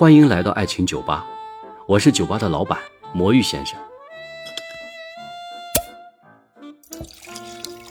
[0.00, 1.26] 欢迎来到爱情酒吧，
[1.86, 2.78] 我是酒吧的老板
[3.12, 3.78] 魔芋先生。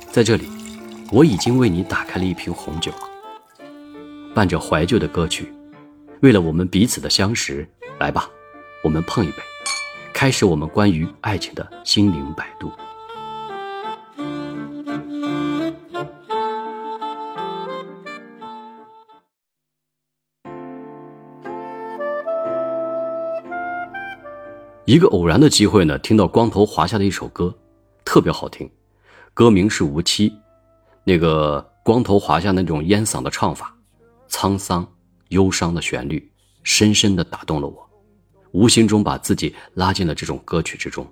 [0.10, 0.50] 在这里，
[1.11, 2.92] 我已经为你打开了一瓶红酒，
[4.34, 5.54] 伴着怀旧的歌曲，
[6.21, 7.70] 为了我们彼此的相识，
[8.00, 8.28] 来吧，
[8.84, 9.38] 我们碰一杯，
[10.12, 12.71] 开始我们关于爱情的心灵摆渡。
[24.89, 27.56] 一个偶然的机会呢，听到光头华夏的一首歌，
[28.04, 28.68] 特别好听，
[29.36, 30.32] 歌名是《无期》，
[31.04, 33.72] 那个光头华夏那种烟嗓的唱法，
[34.31, 34.84] 沧桑
[35.28, 36.28] 忧伤的旋律，
[36.64, 37.88] 深深的打动了我，
[38.50, 41.06] 无形中把自己拉进了这种歌曲之中。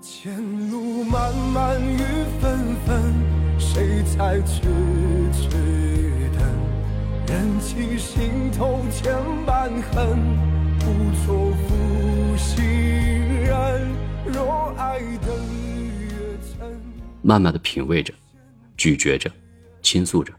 [0.00, 0.32] 前
[0.70, 1.98] 路漫漫雨
[2.40, 3.14] 纷纷，
[3.58, 4.60] 谁在痴
[5.32, 5.50] 痴
[6.38, 6.40] 等？
[7.26, 9.12] 忍起心头千
[9.44, 10.16] 般恨，
[17.20, 18.14] 慢慢的品味着，
[18.76, 19.30] 咀嚼着，
[19.82, 20.32] 倾诉着，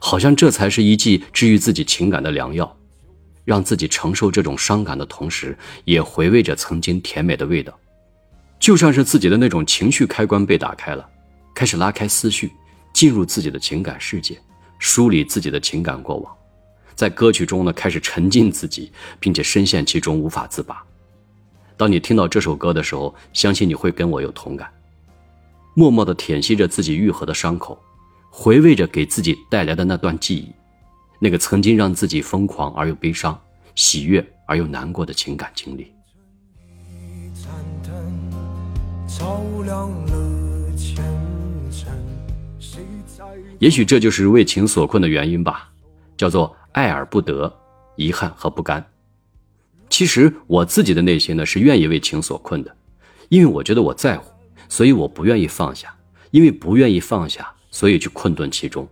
[0.00, 2.76] 好像这才是一剂治愈自己情感的良药，
[3.44, 7.72] 让自己承受这种伤感的同时，也回味着曾经甜美的味道。
[8.58, 11.08] 就像是自己的那种情绪开关被打开了，
[11.54, 12.50] 开始拉开思绪，
[12.92, 14.36] 进入自己的情感世界，
[14.80, 16.36] 梳理自己的情感过往，
[16.96, 20.82] 在歌曲中呢开始沉浸自己，并且深陷其中无法自拔。
[21.76, 24.72] 当你听到这首歌的时候，相信你会跟我有同感，
[25.74, 27.78] 默默地舔吸着自己愈合的伤口，
[28.30, 30.50] 回味着给自己带来的那段记忆，
[31.18, 33.38] 那个曾经让自己疯狂而又悲伤、
[33.74, 35.92] 喜悦而又难过的情感经历。
[43.58, 45.70] 也许这就是为情所困的原因吧，
[46.16, 47.54] 叫做爱而不得，
[47.96, 48.82] 遗憾和不甘。
[49.88, 52.76] 其实我自己的内心呢是愿意为情所困的，
[53.28, 54.30] 因为我觉得我在乎，
[54.68, 55.88] 所以我不愿意放下；
[56.30, 58.86] 因为不愿意放下，所以去困顿其中。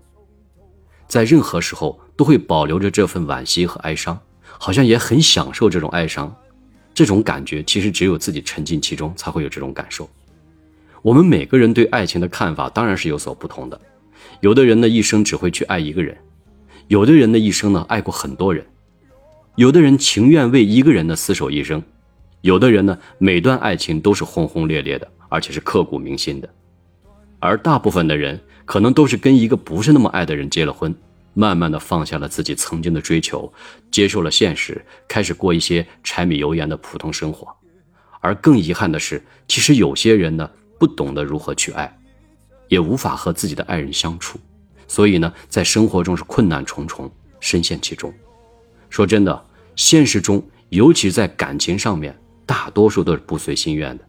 [1.06, 6.34] 在任何时候都会保留着这份惋惜和哀伤，好像也很享受这种哀伤，
[6.94, 10.08] 这种感觉其实只有自己沉浸其中才会有这种感受。
[11.02, 13.78] 我们每个人对爱情的看法当然是有所不同的，
[14.40, 16.16] 有的人呢一生只会去爱一个人，
[16.88, 18.64] 有的人的一生呢爱过很多人，
[19.56, 21.80] 有的人情愿为一个人呢厮守一生，
[22.40, 26.48] 有的人呢每段爱情都是轰轰烈烈的，而且是刻骨铭心的，
[27.38, 30.92] 而大部分的人可能都是跟一个不是那么爱的人结了婚，
[31.34, 33.52] 慢慢的放下了自己曾经的追求，
[33.92, 37.46] 接受了现实，开始过一些柴米油盐的普通生活。
[38.18, 40.50] 而更遗憾的是，其实有些人呢
[40.80, 41.96] 不懂得如何去爱，
[42.66, 44.36] 也无法和自己的爱人相处，
[44.88, 48.12] 所以呢在生活中是困难重重，深陷其中。
[48.94, 49.44] 说真的，
[49.74, 52.16] 现实中尤其在感情上面，
[52.46, 54.04] 大多数都是不随心愿的，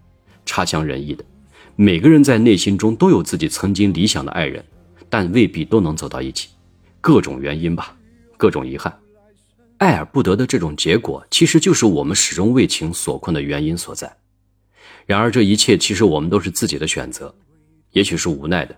[0.45, 1.25] 差强人意的。
[1.75, 4.63] 每个人在内心中都有自己曾经理想的爱人，
[5.09, 6.49] 但未必都能走到一起，
[7.01, 7.97] 各种原因吧，
[8.37, 8.95] 各种遗憾。
[9.79, 14.15] 爱而不得的这种结果，其实就是我们始终为情所困的原因所在。
[15.07, 17.33] 然而，这一切其实我们都是自己的选择，
[17.89, 18.77] 也许是无奈的，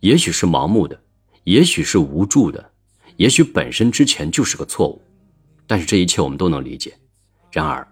[0.00, 1.00] 也许是盲目的，
[1.44, 2.72] 也许是无助的，
[3.18, 5.00] 也许本身之前就是个错误。
[5.66, 6.94] 但是这一切我们都能理解。
[7.50, 7.86] 然而，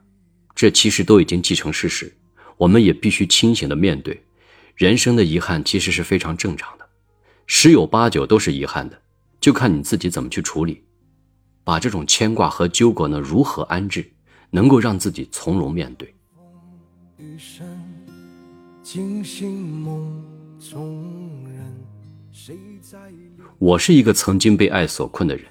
[0.54, 2.12] 这其实都已经既成事实，
[2.56, 4.22] 我们也必须清醒的面对。
[4.74, 6.88] 人生的遗憾其实是非常正常的，
[7.46, 9.00] 十有八九都是遗憾的，
[9.40, 10.82] 就看你自己怎么去处理。
[11.64, 14.10] 把这种牵挂和纠葛呢如何安置，
[14.50, 16.12] 能够让自己从容面对。
[18.82, 20.24] 惊醒梦
[20.58, 21.72] 中人。
[22.32, 22.98] 谁在
[23.58, 25.46] 我是一个曾经被爱所困的人，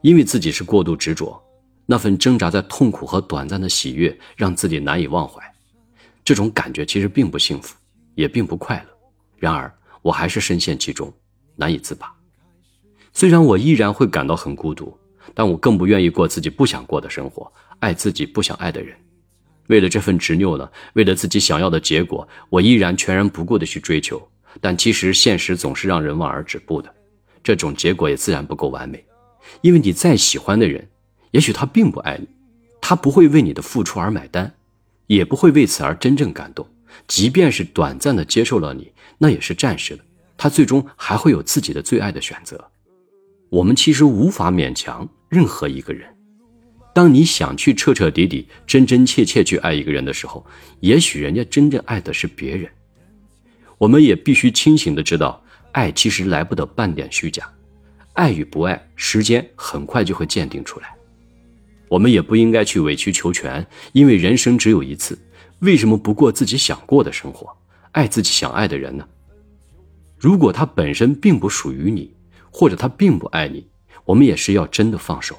[0.00, 1.40] 因为自己是过度执着，
[1.86, 5.42] 那份挣扎在痛苦和短暂的喜悦，让自己难以忘怀。
[6.24, 7.74] 这种感觉其实并不幸福，
[8.14, 8.96] 也并不快乐。
[9.36, 9.72] 然而，
[10.02, 11.12] 我还是深陷其中，
[11.56, 12.12] 难以自拔。
[13.12, 14.96] 虽然我依然会感到很孤独，
[15.34, 18.96] 但我更不愿意过自己不想过的生活，爱自己不想爱的人。
[19.68, 24.20] 为了这份执拗呢，为了自己想要的结果，我依然全然不顾的去追求。
[24.60, 26.94] 但其实现实总是让人望而止步的，
[27.42, 29.04] 这种结果也自然不够完美。
[29.60, 30.86] 因为你再喜欢的人，
[31.32, 32.28] 也许他并不爱你，
[32.80, 34.54] 他不会为你的付出而买单，
[35.06, 36.66] 也不会为此而真正感动。
[37.08, 40.04] 即便是短暂的接受了你，那也是暂时的，
[40.36, 42.62] 他最终还会有自己的最爱的选择。
[43.48, 46.08] 我们其实无法勉强任何一个人。
[46.94, 50.44] 当你想去彻彻底底、真真切切去爱一个人的时候，
[50.80, 52.70] 也许人家真正爱的是别人。
[53.78, 55.42] 我们也必须清醒的知道，
[55.72, 57.50] 爱其实来不得半点虚假，
[58.12, 60.94] 爱与不爱，时间很快就会鉴定出来。
[61.92, 65.18] 我们也不应该去委曲求全，因为人生只有一次，
[65.58, 67.54] 为什么不过自己想过的生活，
[67.90, 69.06] 爱自己想爱的人呢？
[70.16, 72.10] 如果他本身并不属于你，
[72.50, 73.66] 或者他并不爱你，
[74.06, 75.36] 我们也是要真的放手，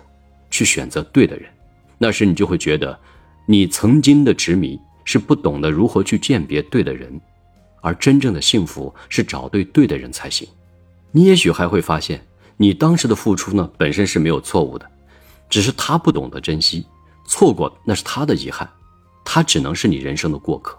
[0.52, 1.50] 去选择对的人。
[1.98, 3.00] 那时你就会觉得，
[3.48, 7.20] 你曾经的执迷是不懂得如何去鉴别对的人，
[7.82, 10.48] 而真正的幸福是找对对的人才行。
[11.12, 12.24] 你也许还会发现，
[12.58, 14.88] 你当时的付出呢，本身是没有错误的。
[15.54, 16.84] 只是他不懂得珍惜，
[17.28, 18.68] 错过那是他的遗憾，
[19.24, 20.76] 他只能是你人生的过客。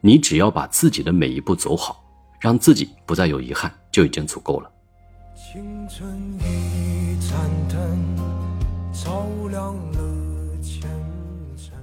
[0.00, 2.02] 你只要把自己的每一步走好，
[2.40, 4.70] 让自己不再有遗憾，就已经足够了。
[5.36, 6.08] 青春
[6.38, 7.38] 一盏
[7.68, 8.16] 灯，
[8.94, 10.88] 照亮了前
[11.58, 11.76] 程。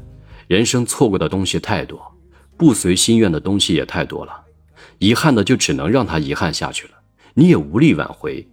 [0.48, 2.12] 人生错过的东西太多，
[2.58, 4.46] 不随心愿的东西也太多了，
[4.98, 6.94] 遗憾的就只能让他遗憾下去了，
[7.36, 8.50] 你也无力挽回。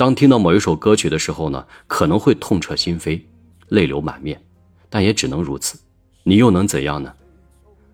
[0.00, 3.20] 当听到某一首歌曲的时候呢，可能会痛彻心扉，
[3.68, 4.40] 泪流满面，
[4.88, 5.78] 但也只能如此。
[6.22, 7.12] 你又能怎样呢？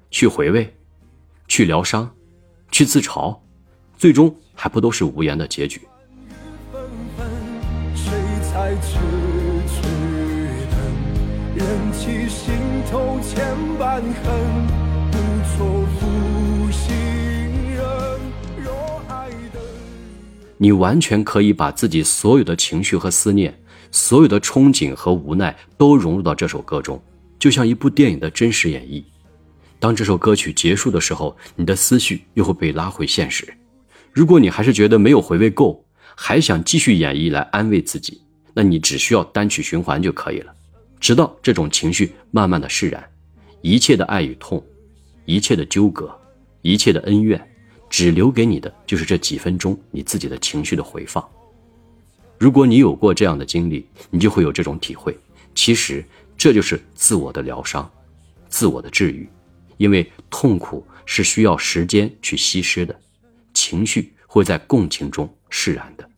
[0.08, 0.72] 去回味，
[1.48, 2.08] 去疗伤，
[2.70, 3.36] 去自嘲，
[3.98, 5.80] 最终还不都是无言的结局？
[12.28, 12.54] 心
[12.88, 14.24] 头千般恨，
[15.10, 15.18] 不
[20.58, 23.58] 你完全可以把自己所有的情绪和思念，
[23.90, 27.02] 所有的憧憬和无奈都融入到这首歌中，
[27.38, 29.02] 就像一部电影的真实演绎。
[29.78, 33.46] 当这首歌曲结束的时候，你的思绪又会被拉回现实。
[34.12, 38.22] 如果你还是觉得没有回味够，还想继续演绎来安慰自己，
[38.54, 40.54] 那你只需要单曲循环就可以了，
[40.98, 43.04] 直到这种情绪慢慢的释然，
[43.60, 44.64] 一切的爱与痛，
[45.26, 46.10] 一切的纠葛，
[46.62, 47.38] 一切的恩怨。
[47.88, 51.26] 只留给你的就是这几分钟你自己的情绪的回放。
[52.38, 55.16] 如果你有过这样的经历，你就会有这种体会。
[55.54, 56.04] 其实
[56.36, 57.90] 这就是自我的疗伤，
[58.48, 59.28] 自我的治愈。
[59.78, 62.98] 因为痛苦是需要时间去稀释的，
[63.52, 66.10] 情绪会在共情中释然的。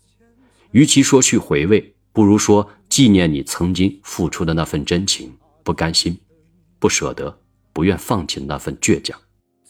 [0.71, 5.33] 与其说去回味，不如说纪念你曾经付出的那份真情，
[5.65, 6.19] 不甘心、
[6.79, 7.37] 不舍得、
[7.73, 9.19] 不愿放弃的那份倔强。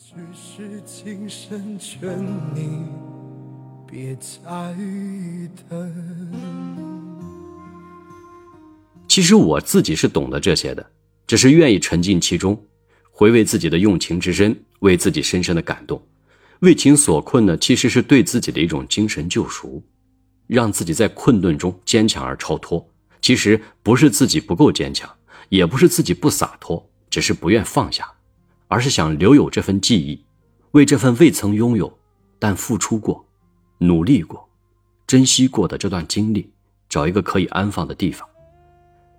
[0.09, 2.19] 只是今生劝
[2.55, 2.87] 你
[3.87, 4.75] 别再
[5.69, 6.33] 等。
[9.07, 10.91] 其实我自己是懂得这些的，
[11.27, 12.59] 只是愿意沉浸其中，
[13.11, 16.03] 回味自己的用情之深，为自己深深的感动。
[16.61, 19.83] 为情所困呢，其实是对自己的一种精神救赎，
[20.47, 22.83] 让自己在困顿中坚强而超脱。
[23.21, 25.15] 其实不是自己不够坚强，
[25.51, 28.11] 也不是自己不洒脱，只是不愿放下，
[28.69, 30.23] 而是想留有这份记忆。
[30.73, 31.99] 为这份未曾拥有，
[32.39, 33.25] 但付出过、
[33.79, 34.49] 努力过、
[35.07, 36.53] 珍惜过的这段经历，
[36.89, 38.29] 找一个可以安放的地方。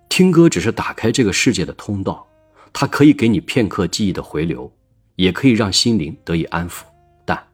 [0.08, 2.26] 听歌只是打开这个世界的通道，
[2.72, 4.72] 它可以给你片刻记忆的回流，
[5.16, 6.84] 也可以让心灵得以安抚，
[7.24, 7.48] 但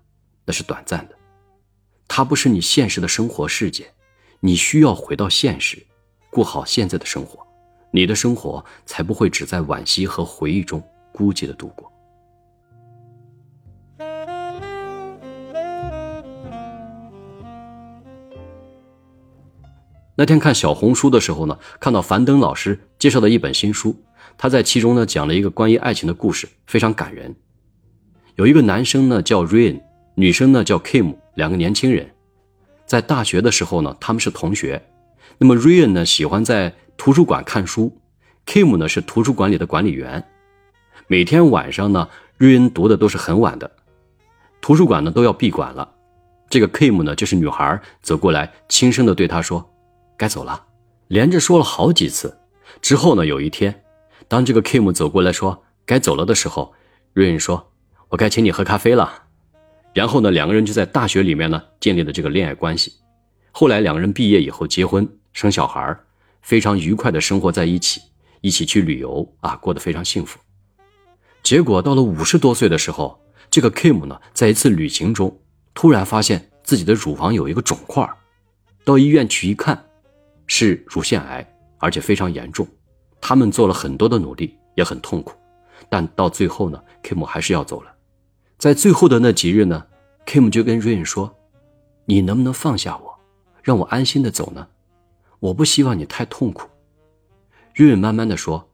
[0.44, 1.16] 那是短暂的。
[2.06, 3.90] 它不是你现实的生活世界，
[4.40, 5.84] 你需要回到现实，
[6.31, 7.44] 过好现在的生活，
[7.90, 10.82] 你的生活才不会只在惋惜和回忆中
[11.16, 11.90] 孤寂的度过。
[20.19, 23.94] 那天看小红书的时候呢，看到樊登老师介绍的一本新书，
[24.36, 27.34] 他在其中呢讲了一个关于爱情的故事，非常感人。
[28.34, 29.81] 有一个男生呢叫 Rain，
[30.14, 32.10] 女生呢叫 Kim，两个年轻人，
[32.86, 34.82] 在大学的时候呢他们是同学。
[35.38, 37.94] 那么 Rain 呢喜欢在图书馆看书
[38.46, 40.24] ，Kim 呢是图书馆里的管理员。
[41.08, 43.70] 每天晚上呢瑞恩读的都是很晚的，
[44.60, 45.89] 图书馆呢都要闭馆了。
[46.51, 49.72] 这个 Kim 呢就是女孩走过来，轻声的对他说。
[50.17, 50.65] 该走了，
[51.08, 52.36] 连着说了好几次。
[52.81, 53.84] 之后呢，有一天，
[54.27, 56.75] 当这个 Kim 走过来说该走了的时候，
[57.13, 57.70] 瑞恩说
[58.08, 59.25] ：“我该请你喝咖啡了。”
[59.94, 62.94] 然后呢，两个人就在大学里面呢建立了这个恋爱关系。
[63.53, 65.96] 后来两个人毕业以后结婚生小孩，
[66.43, 68.01] 非常愉快的生活在一起，
[68.41, 70.39] 一起去旅游啊，过得非常幸福。
[71.46, 73.17] 结果到了五十多岁的时候，
[73.48, 75.32] 这个 Kim 呢，在一次旅行中
[75.74, 78.05] 突然发现自己的乳房有一个肿块，
[78.84, 79.81] 到医院去一看。
[80.48, 81.48] 是乳腺癌，
[81.79, 82.67] 而且非常严重。
[83.20, 85.34] 他们做了很多的努力，也很痛苦，
[85.88, 87.94] 但到最后呢，Kim 还是要走了。
[88.58, 89.86] 在最后的那几日呢
[90.26, 91.32] ，Kim 就跟 Rain 说
[92.06, 93.17] ：“你能不能放下我，
[93.62, 94.67] 让我安心的走呢？
[95.38, 96.69] 我不希望你太痛苦。
[97.76, 98.69] ”Rain 慢慢的说：“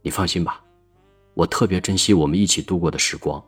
[0.00, 0.63] 你放心吧，
[1.34, 3.44] 我特别珍惜我们一起度过的时光，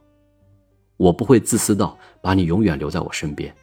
[0.97, 3.55] 我不会自私到把你永远留在我身边，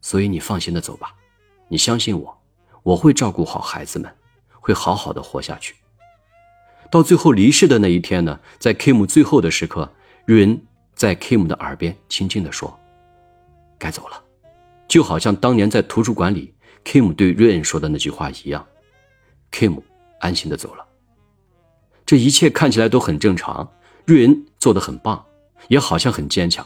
[0.00, 1.14] 所以你放心的走吧，
[1.68, 2.36] 你相信我。”
[2.86, 4.08] 我会照顾好孩子们，
[4.60, 5.74] 会好好的活下去。
[6.88, 9.92] 到最后离世的那一天呢，在 Kim 最后的时刻，
[10.24, 10.62] 瑞恩
[10.94, 12.78] 在 Kim 的耳边轻轻地说
[13.76, 14.22] ：“该走了。”
[14.86, 16.54] 就好像当年在图书馆里
[16.84, 18.64] ，Kim 对瑞恩说的那句话一样。
[19.50, 19.82] Kim
[20.20, 20.85] 安心的走了。
[22.06, 23.68] 这一切看起来都很正常，
[24.04, 25.22] 瑞恩做的很棒，
[25.66, 26.64] 也好像很坚强。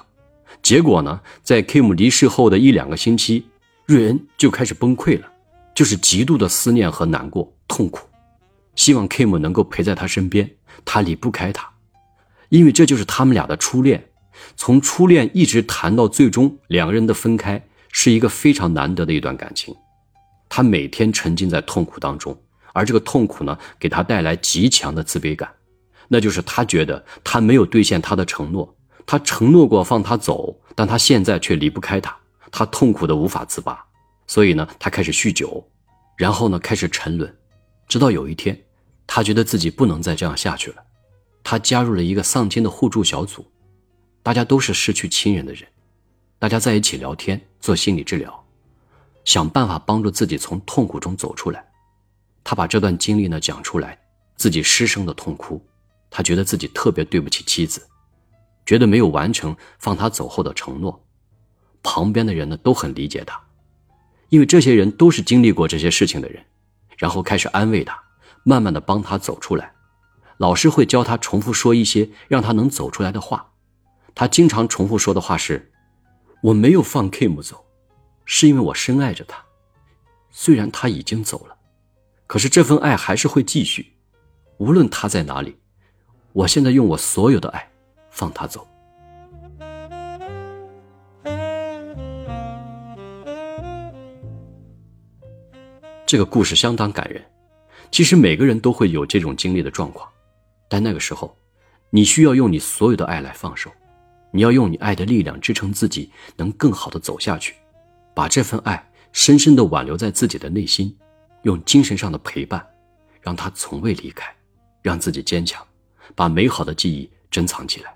[0.63, 3.47] 结果呢，在 Kim 离世后的一两个星期，
[3.87, 5.27] 瑞恩就开始崩溃了，
[5.75, 8.07] 就是极度的思念和难过、痛苦，
[8.77, 10.51] 希望 Kim 能够陪在他身边，
[10.85, 11.67] 他离不开他，
[12.51, 14.11] 因为这就是他们俩的初恋，
[14.57, 19.75] 从初恋一直谈到最终两个人的分开，是一个非常难得的一段感情。
[20.51, 22.37] 他每天沉浸在痛苦当中，
[22.73, 25.51] 而这个痛苦呢，给他带来极强的自卑感，
[26.09, 28.77] 那就是他觉得他没有兑现他的承诺。
[29.07, 32.17] 他承诺过放他走，但他现在却离不开他，
[32.53, 33.85] 他痛苦的无法自拔，
[34.29, 35.69] 所以呢，他开始酗酒，
[36.17, 37.35] 然后呢，开始沉沦，
[37.89, 38.57] 直到有一天，
[39.09, 40.85] 他觉得自己不能再这样下去了，
[41.43, 43.45] 他加入了一个丧亲的互助小组，
[44.23, 45.67] 大家都是失去亲人的人，
[46.39, 48.45] 大家在一起聊天，做心理治疗，
[49.25, 51.65] 想办法帮助自己从痛苦中走出来。
[52.51, 53.97] 他把这段经历呢讲出来，
[54.35, 55.65] 自己失声的痛哭，
[56.11, 57.81] 他觉得自己特别对不起妻子。
[58.67, 61.01] 觉得没有完成放他走后的承诺，
[61.81, 63.41] 旁边的人呢都很理解他，
[64.31, 66.45] 因为这些人都是经历过这些事情的人，
[66.99, 67.97] 然后开始安慰他，
[68.43, 69.73] 慢慢的帮他走出来。
[70.39, 73.53] 老师会教他重复说一些让他能走出来的话，
[74.13, 75.71] 他经常重复说的话是
[76.43, 77.65] ：“我没有放 Kim 走，
[78.25, 79.41] 是因为我深爱着他，
[80.33, 81.57] 虽然他已经走了，
[82.31, 83.93] 可是这份爱还是会继续，
[84.59, 85.57] 无论他在哪里，
[86.33, 87.69] 我现在用我所有的爱。”
[88.09, 88.65] 放他走。
[96.07, 97.21] 这个故事相当感人。
[97.91, 100.09] 其实每个人都会有这种经历的状况，
[100.69, 101.37] 但那个时候，
[101.91, 103.73] 你需要用你所有的爱来放手，
[104.31, 107.57] 你要用你爱的力量支撑自己，能更好的走下去，
[108.15, 110.97] 把这份爱深深的挽留在自己的内心，
[111.43, 112.65] 用精神上的陪伴，
[113.21, 114.31] 让他从未离开，
[114.83, 115.67] 让自己坚强，
[116.15, 117.95] 把美好的记忆珍藏起来。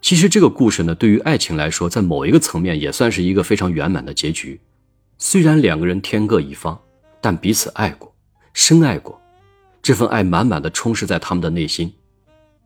[0.00, 4.60] 其实这个故事呢，对于爱情来说，在某一个层面也算是一个非常圆满的结局。
[5.16, 6.78] 虽然两个人天各一方，
[7.20, 8.14] 但彼此爱过，
[8.52, 9.18] 深爱过，
[9.82, 11.90] 这份爱满满的充实在他们的内心，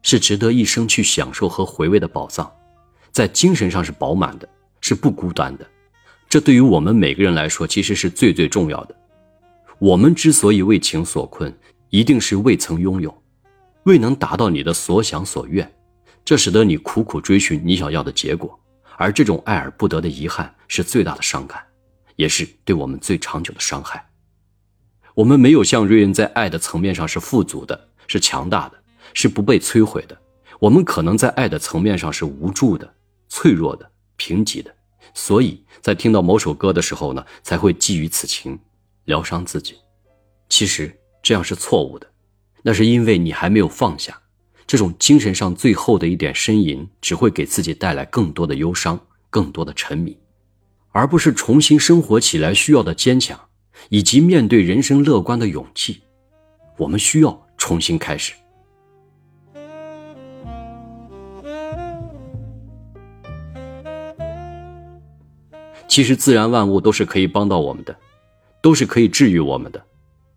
[0.03, 2.51] 是值得一生去享受和回味的宝藏。
[3.13, 4.49] 在精神上是饱满的，
[4.81, 5.67] 是不孤单的。
[6.29, 8.95] 这对于我们每个人来说，其实是最最重要的。
[9.81, 11.57] 我们之所以为情所困，
[11.91, 13.23] 一定是未曾拥有，
[13.85, 15.73] 未能达到你的所想所愿。
[16.25, 18.59] 这使得你苦苦追寻你想要的结果，
[18.97, 21.63] 而这种爱而不得的遗憾是最大的伤感，
[22.17, 24.05] 也是对我们最长久的伤害。
[25.15, 28.83] 我们没有像瑞恩在爱的层面上是富足的，是强大的，
[29.15, 30.21] 是不被摧毁的。
[30.59, 32.93] 我们可能在爱的层面上是无助的、
[33.29, 34.75] 脆弱的、贫瘠的，
[35.15, 38.59] 所以在听到某首歌的时候呢，才会寄予此情，
[39.09, 39.75] 疗伤自己。
[40.51, 42.07] 其实这样是错误的，
[42.63, 44.21] 那是因为你还没有放下。
[44.67, 49.01] 这种精神上最后的一点呻吟，只会给自己带来更多的忧伤，
[49.31, 50.15] 更多的沉迷，
[50.91, 53.41] 而不是重新生活起来需要的坚强，
[53.89, 56.03] 以及面对人生乐观的勇气。
[56.77, 58.35] 我们需要重新开始。
[65.89, 67.97] 其实，自然万物都是可以帮到我们的，
[68.61, 69.85] 都是可以治愈我们的，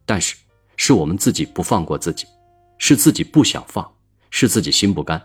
[0.05, 0.35] 但是
[0.75, 2.25] 是我们自己不放过自己，
[2.77, 3.89] 是自己不想放。
[4.33, 5.21] 是自己心不甘。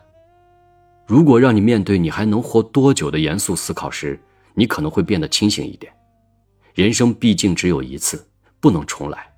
[1.07, 4.21] 如果让你面对你还能活多久的严肃思考时，
[4.53, 5.93] 你可能会变得清醒一点。
[6.75, 9.33] 人生毕竟只有一次，不能重来，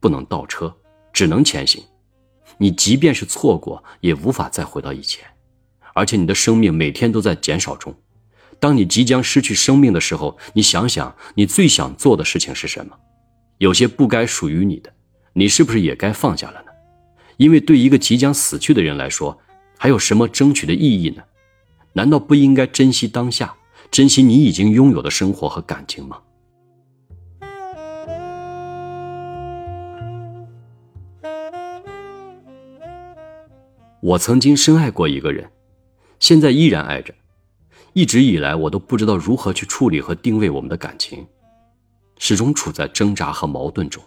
[0.00, 0.74] 不能倒车，
[1.12, 1.84] 只能前行。
[2.56, 5.22] 你即便是错过，也无法再回到以前。
[5.92, 7.94] 而且你的生命每天都在减少中。
[8.64, 12.96] 当你即将失去生命的时候，你想想，你最想做的事情是什么？
[13.58, 14.90] 有些不该属于你的，
[15.34, 16.70] 你是不是也该放下了呢？
[17.36, 19.38] 因为对一个即将死去的人来说，
[19.76, 21.22] 还有什么争取的意义呢？
[21.92, 23.54] 难道不应该珍惜当下，
[23.90, 26.22] 珍惜你已经拥有的生活和感情吗？
[34.00, 35.50] 我曾经深爱过一个人，
[36.18, 37.14] 现在依然爱着。
[37.94, 41.24] 一直以来，我都不知道如何去处理和定位我们的感情，
[42.18, 44.02] 始终处在挣扎和矛盾中。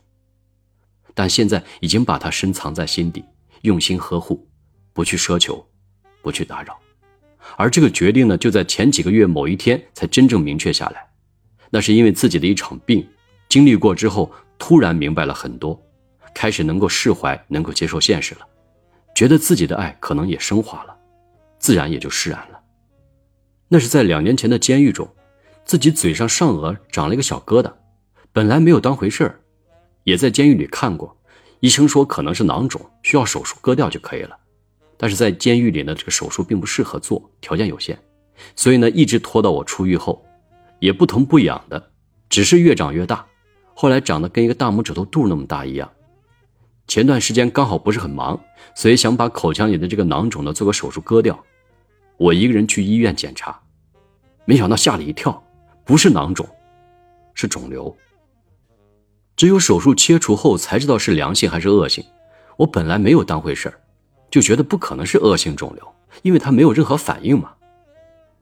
[1.14, 3.24] 但现在已经把它深藏在心底，
[3.62, 4.46] 用心呵护，
[4.92, 5.66] 不去奢求，
[6.22, 6.78] 不去打扰。
[7.56, 11.08] 而这个决定呢，就在前几个月某一天才真正明确下来。
[11.70, 13.08] 那是因为自己的一场病，
[13.48, 14.30] 经历过之后，
[14.60, 15.82] 突然明白了很多，
[16.36, 18.46] 开始能够释怀，能够接受现实了，
[19.16, 20.94] 觉得自己的爱可能也升华了，
[21.58, 22.57] 自然也就释然了。
[23.70, 25.08] 那是在两年前的监狱中，
[25.66, 27.72] 自己嘴上上颚长了一个小疙瘩，
[28.32, 29.40] 本来没有当回事儿，
[30.04, 31.18] 也在监狱里看过，
[31.60, 34.38] 医生说可能是囊肿，需要手术割掉就可以了。
[34.96, 38.00] 但是在监狱里呢，这个手术并不适合做，条件有限，
[38.56, 40.26] 所以呢一直拖到我出狱后，
[40.80, 41.92] 也不疼不痒的，
[42.30, 43.26] 只是越长越大，
[43.74, 45.92] 后来长得跟一个大拇指头肚那么大一样。
[46.88, 48.40] 前段时间刚好不是很忙，
[48.74, 51.38] 所以想把口腔里的这个囊肿呢做个手术割掉。
[52.18, 53.60] 我一个人去医院检查，
[54.46, 55.44] 没想到吓了一跳，
[55.86, 56.48] 不是囊肿，
[57.34, 57.96] 是肿瘤。
[59.36, 62.04] 只有手术切除后才知道是良性还是恶性。
[62.58, 63.80] 我本来没有当回事儿，
[64.32, 65.88] 就觉得不可能是恶性肿瘤，
[66.24, 67.54] 因为它没有任何反应嘛。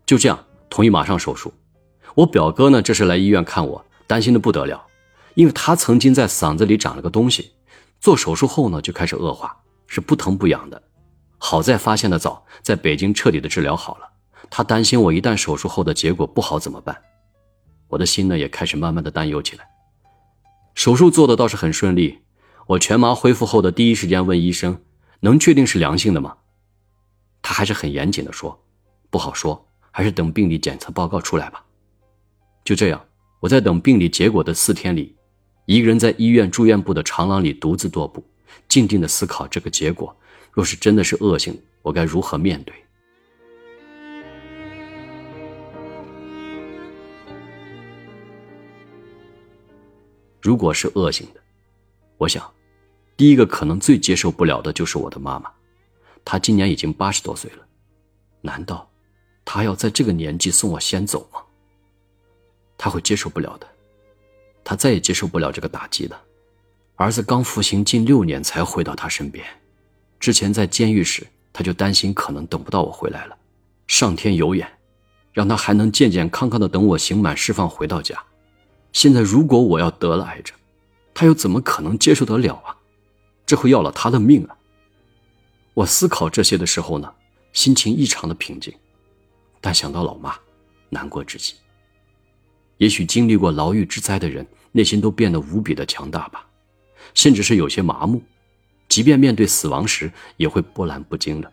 [0.06, 1.54] 就这样同意马上手术。
[2.14, 4.86] 我表哥呢这是来医院看我，担心的不得了，
[5.34, 7.52] 因为他曾经在嗓子里长了个东西。
[8.00, 10.82] 做手术后呢，就开始恶化，是不疼不痒的。
[11.46, 14.10] 好在发现的早，在北京彻底的治疗好了。
[14.50, 17.00] 他担心我一旦手术后的结果不好怎么办，
[17.88, 19.64] 我的心呢也开始慢慢的担忧起来。
[20.74, 22.18] 手术做的倒是很顺利，
[22.66, 24.82] 我全麻恢复后的第一时间问医生，
[25.20, 26.36] 能确定是良性的吗？
[27.44, 28.60] 他还是很严谨的说，
[29.12, 31.64] 不好说，还是等病理检测报告出来吧。
[32.64, 33.00] 就这样，
[33.42, 35.16] 我在等病理结果的四天里。
[35.68, 38.24] 一个人在医院住院部的长廊里独自踱步，
[38.68, 40.16] 静静的思考这个结果。
[40.56, 42.74] 若是真的是恶性，我该如何面对？
[50.42, 51.42] 如果是恶性的，
[52.18, 52.50] 我想，
[53.18, 55.52] 第一个可能最接受不了的就是我的妈妈。
[56.24, 57.68] 她今年已经八十多岁了，
[58.40, 58.90] 难道
[59.44, 61.42] 她要在这个年纪送我先走吗？
[62.78, 63.68] 她会接受不了的。
[64.64, 66.24] 她再也接受不了这个打击了。
[66.96, 69.46] 儿子刚服刑近六年才回到她身边，
[70.20, 73.38] 之前在监狱时他就担心可能等不到我回来了。
[73.88, 74.68] 上天有眼，
[75.32, 78.22] 让他还能健健康康的等我刑满释放回到家。
[78.94, 80.58] 现在如果我要得了癌症，
[81.14, 82.76] 他又怎么可能接受得了啊？
[83.46, 84.58] 这会要了他的命啊！
[85.74, 87.14] 我思考这些的时候呢，
[87.54, 88.74] 心情异常的平静，
[89.62, 90.36] 但想到老妈，
[90.90, 91.54] 难过至极。
[92.78, 96.46] 也许经历过牢狱之灾的人，内心都变得无比的强大吧，
[97.14, 98.22] 甚至是有些麻木，
[98.96, 101.52] 即便面对死亡时也会波澜不惊的。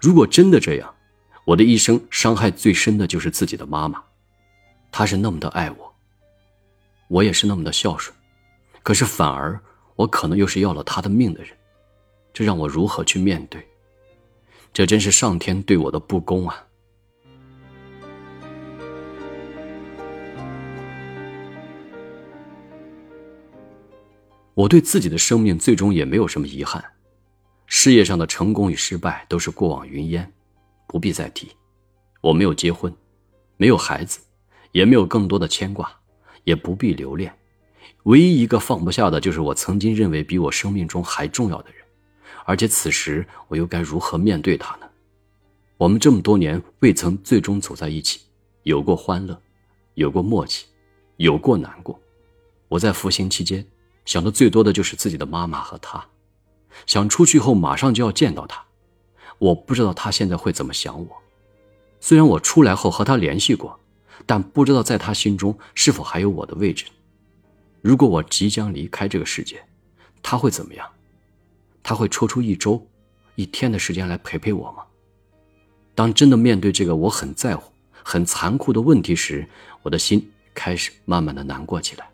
[0.00, 0.94] 如果真的这样，
[1.44, 4.02] 我的一生伤害最深的就是自己的妈妈，
[4.90, 5.94] 她是那么的爱我，
[7.08, 8.16] 我也是那么的孝顺，
[8.82, 9.60] 可是反而
[9.94, 11.54] 我可能又是要了她的命的人，
[12.32, 13.62] 这让我如何去面对？
[14.72, 16.64] 这真是上天对我的不公啊！
[24.54, 26.84] 我对自己的生命最终也没有什么遗憾，
[27.66, 30.32] 事业上的成功与失败都是过往云烟，
[30.86, 31.50] 不必再提。
[32.20, 32.94] 我没有结婚，
[33.56, 34.20] 没有孩子，
[34.70, 35.92] 也没有更多的牵挂，
[36.44, 37.36] 也不必留恋。
[38.04, 41.78] 唯一一个放不下的就是我曾经认为比我生命中还重要的人，
[42.44, 44.86] 而且此时我又该如何面对他呢？
[45.76, 48.20] 我们这么多年未曾最终走在一起，
[48.62, 49.36] 有过欢乐，
[49.94, 50.66] 有过默契，
[51.16, 51.98] 有过难过。
[52.68, 53.66] 我在服刑期间。
[54.04, 56.06] 想的最多的就是自己的妈妈和他，
[56.86, 58.64] 想出去后马上就要见到他。
[59.38, 61.08] 我不知道他现在会怎么想我。
[62.00, 63.78] 虽然我出来后和他联系过，
[64.26, 66.84] 但不知道在他心中是否还有我的位置。
[67.80, 69.62] 如果我即将离开这个世界，
[70.22, 70.86] 他会怎么样？
[71.82, 72.86] 他会抽出一周、
[73.34, 74.84] 一天的时间来陪陪我吗？
[75.94, 79.46] 当真的面对这个我很在乎、很残酷的问题时，
[79.82, 82.08] 我的心开始慢慢的难过起来。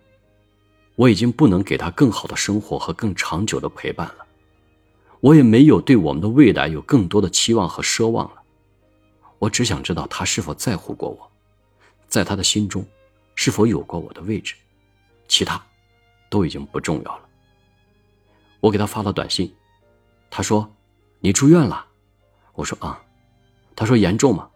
[1.00, 4.26] 我已经不能给他更好的生活和更长久的陪伴了，
[5.20, 8.42] 我也没有对我们的未来有更多的期望和奢望了。
[9.38, 11.32] 我只想知道他是否在乎过我，
[12.06, 12.84] 在他的心中，
[13.34, 14.54] 是否有过我的位置，
[15.26, 15.64] 其他，
[16.28, 17.24] 都已经不重要了。
[18.60, 19.50] 我给他发了短信，
[20.28, 20.70] 他说
[21.20, 21.86] ：“你住院了。”
[22.52, 23.02] 我说：“啊。”
[23.74, 24.50] 他说：“严重吗？”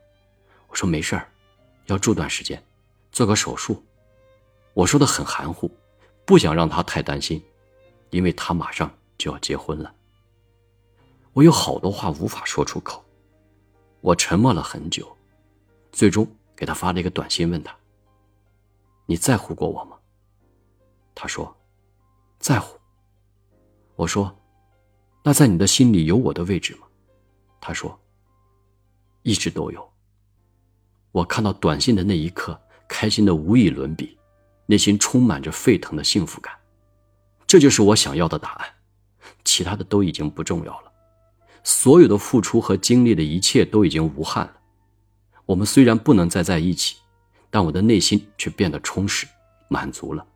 [0.69, 1.27] 我说：“没事儿，
[1.87, 2.63] 要住段时间，
[3.13, 3.83] 做个手术。”
[4.75, 5.71] 我说的很含糊。
[6.25, 7.43] 不想让他太担心，
[8.11, 9.95] 因为他马上就要结婚了。
[11.33, 13.05] 我有好多话无法说出口，
[14.01, 15.17] 我沉默了很久，
[15.93, 17.77] 最终给他发了一个短信，问他
[19.07, 19.99] ：“你在乎过我吗？”
[21.15, 21.55] 他说
[22.39, 22.79] ：“在乎。”
[23.97, 24.35] 我说
[25.23, 26.87] ：“那在你的心里有我的位置吗？”
[27.61, 27.99] 他说
[29.23, 29.93] ：“一直都有。”
[31.13, 34.19] 我看到短信的那一刻，开心的无以伦比。
[34.67, 36.55] 内心充满着沸腾的幸福感，
[37.47, 38.69] 这就是我想要的答案。
[39.45, 40.93] 其他的都已经不重要了。
[41.63, 44.57] 所有的付出和经历的一切都已经无憾了。
[45.47, 46.97] 我们虽然不能再在一起，
[47.51, 49.27] 但我的内心却变得充实、
[49.69, 50.27] 满足了。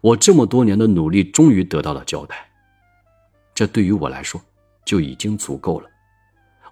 [0.00, 2.48] 我这么多年的努力终于得到了交代，
[3.54, 4.40] 这对于我来说
[4.84, 5.90] 就已经足够了。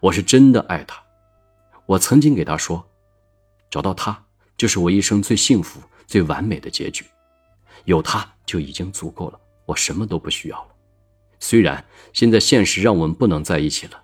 [0.01, 1.03] 我是真的爱他。
[1.87, 2.88] 我曾经给他说，
[3.70, 4.25] 找到他
[4.57, 7.05] 就是我一生最幸福、最完美的结局。
[7.85, 10.69] 有他就已经足够了，我什么都不需要了。
[11.38, 14.03] 虽然现在现实让我们不能在一起了，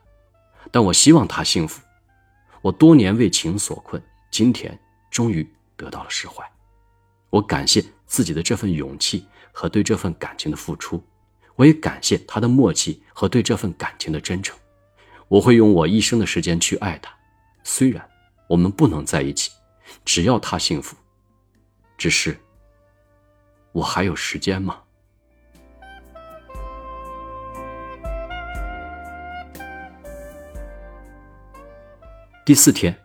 [0.70, 1.82] 但我希望他幸福。
[2.60, 4.78] 我多年为情所困，今天
[5.10, 5.44] 终于
[5.76, 6.48] 得到了释怀。
[7.30, 11.02] 我感谢自己的这份勇气和对这份感情的付出，
[11.56, 14.56] 我也感谢他的默契和对这份感情的真诚。
[15.28, 17.12] 我会用我一生的时间去爱他，
[17.64, 18.06] 虽然
[18.48, 19.50] 我们不能在一起，
[20.04, 20.94] 只要他幸福。
[21.96, 22.36] 只是，
[23.72, 24.80] 我还有时间吗？
[32.44, 32.96] 第四天，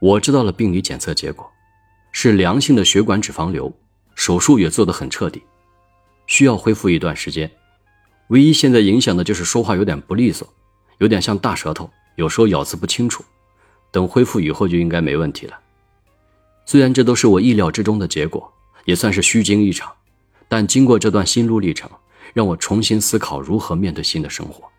[0.00, 1.50] 我知道了病理检测结果，
[2.12, 3.72] 是良性的血管脂肪瘤，
[4.14, 5.42] 手术也做得很彻底，
[6.26, 7.50] 需要恢复一段时间。
[8.28, 10.48] 唯一现在影响的就是说话有点不利索，
[10.98, 13.24] 有点像大舌头，有时候咬字不清楚。
[13.90, 15.58] 等恢复以后就应该没问题了。
[16.66, 18.52] 虽然这都是我意料之中的结果，
[18.84, 19.94] 也算是虚惊一场，
[20.48, 21.90] 但经过这段心路历程，
[22.32, 24.70] 让我重新思考如何面对新的生活。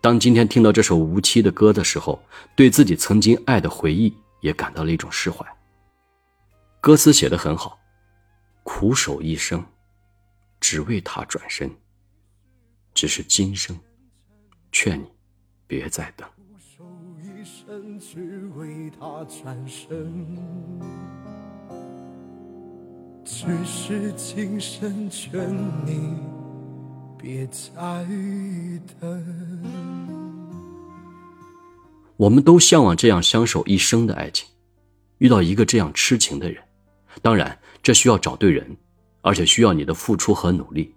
[0.00, 2.22] 当今天听到这首无期的歌的时候，
[2.54, 5.44] 对自己曾经爱的回忆也感到了一种释怀。
[6.80, 7.78] 歌词写得很好，
[8.62, 9.64] 苦守一生，
[10.60, 11.70] 只为他转身。
[12.94, 13.78] 只是今生，
[14.70, 15.06] 劝你
[15.66, 16.28] 别再等。
[18.00, 20.36] 只为他转身。
[23.24, 25.54] 只是今生，劝
[25.84, 26.16] 你。
[27.18, 28.06] 别再
[29.00, 29.24] 等。
[32.16, 34.48] 我们都向往这样相守一生的爱情，
[35.18, 36.62] 遇到一个这样痴情的人。
[37.20, 38.76] 当然，这需要找对人，
[39.20, 40.94] 而且需要你的付出和努力。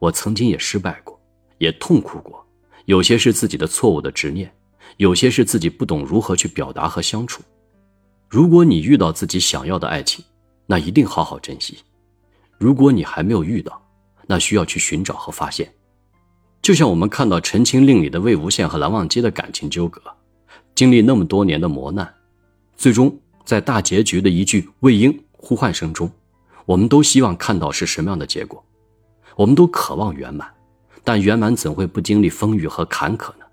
[0.00, 1.20] 我曾经也失败过，
[1.58, 2.44] 也痛苦过。
[2.86, 4.52] 有些是自己的错误的执念，
[4.96, 7.42] 有些是自己不懂如何去表达和相处。
[8.28, 10.24] 如果你遇到自己想要的爱情，
[10.66, 11.78] 那一定好好珍惜。
[12.58, 13.80] 如果你还没有遇到，
[14.26, 15.72] 那需要去寻找和发现，
[16.62, 20.00] 就像我们看到《陈情令》里的魏无羡和蓝忘机的感情纠葛，
[20.74, 22.14] 经历那么多年的磨难，
[22.76, 26.10] 最终在大结局的一句魏婴呼唤声中，
[26.64, 28.64] 我们都希望看到是什么样的结果？
[29.36, 30.48] 我们都渴望圆满，
[31.02, 33.43] 但圆满怎会不经历风雨和坎坷呢？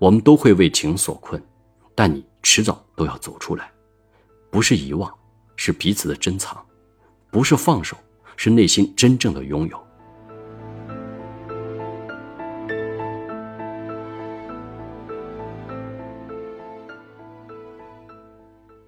[0.00, 1.40] 我们都会为情所困，
[1.94, 3.70] 但你迟早都要走出来，
[4.50, 5.12] 不是遗忘，
[5.56, 6.56] 是彼此的珍藏；
[7.30, 7.94] 不是放手，
[8.34, 9.78] 是内心真正的拥有。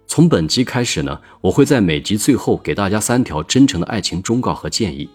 [0.07, 5.11] 从本集开始呢，我会在每集最后给大家三条真诚的爱情忠告和建议，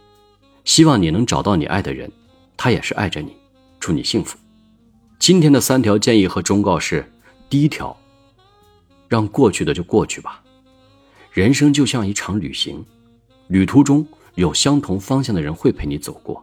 [0.64, 2.12] 希望你能找到你爱的人，
[2.56, 3.36] 他也是爱着你，
[3.80, 4.38] 祝你幸福。
[5.28, 7.06] 今天的三条建议和忠告是：
[7.50, 7.94] 第一条，
[9.10, 10.42] 让过去的就过去吧。
[11.34, 12.82] 人生就像一场旅行，
[13.50, 16.42] 旅途中有相同方向的人会陪你走过，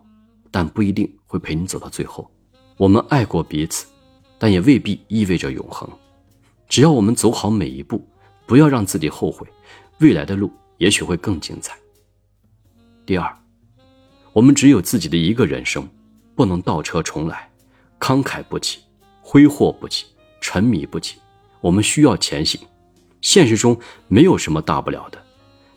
[0.51, 2.31] 但不一定会陪你走到最后。
[2.77, 3.87] 我们爱过彼此，
[4.39, 5.89] 但也未必意味着永恒。
[6.69, 8.07] 只要我们走好每一步。
[8.47, 9.47] 不要让自己后悔，
[10.01, 11.75] 未来的路也许会更精彩。
[13.07, 13.35] 第二，
[14.35, 15.89] 我们只有自己的一个人生，
[16.35, 17.51] 不能倒车重来，
[17.99, 18.81] 慷慨不起，
[19.23, 20.07] 挥霍不起，
[20.41, 21.19] 沉迷不起。
[21.61, 22.61] 我们需要前行。
[23.21, 23.79] 现实中
[24.09, 25.19] 没有什么大不了的，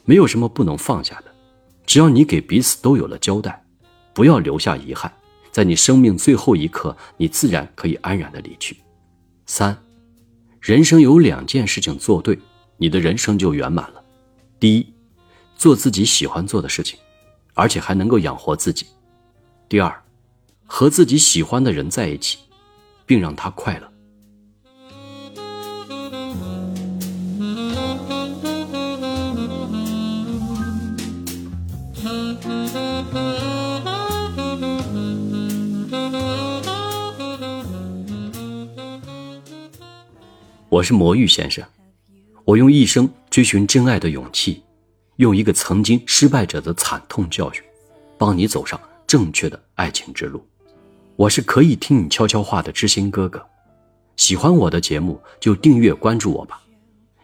[0.03, 1.25] 没有什么不能放下的。
[1.86, 3.65] 只要你给彼此都有了交代，
[4.13, 5.12] 不要留下遗憾，
[5.51, 8.75] 在你生命最后一刻，你自然可以安然的离去。
[9.45, 9.77] 三，
[10.60, 12.38] 人生有两件事情做对。
[12.80, 14.03] 你的人生就圆满了。
[14.60, 14.93] 第一，
[15.56, 16.99] 做自己喜欢做的事情，
[17.56, 18.86] 而且还能够养活自己。
[19.67, 20.03] 第二，
[20.67, 22.38] 和自己喜欢的人在一起，
[23.06, 23.91] 并让他快乐。
[40.69, 41.65] 我是魔芋先生。
[42.45, 44.62] 我用一生追寻真爱的勇气，
[45.15, 47.63] 用一个曾经失败者的惨痛教训，
[48.17, 50.45] 帮你走上正确的爱情之路。
[51.17, 53.43] 我是可以听你悄悄话的知心哥哥。
[54.17, 56.62] 喜欢我的节目就订阅关注我吧。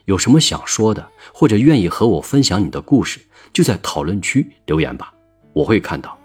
[0.06, 3.19] 有什么想说的，或者愿意和我分享你的故事，
[3.53, 5.13] 就在讨论区留言吧，
[5.53, 6.17] 我会看到。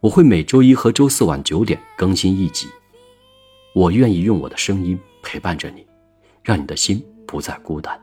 [0.00, 2.66] 我会每周一和周四晚九点更新一集。
[3.72, 5.86] 我愿意用我的声音陪伴着你，
[6.42, 7.98] 让你的心不再孤单。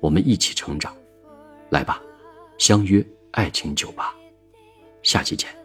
[0.00, 0.94] 我们一起成长，
[1.70, 2.00] 来吧，
[2.58, 4.14] 相约爱情酒吧，
[5.02, 5.61] 下期见。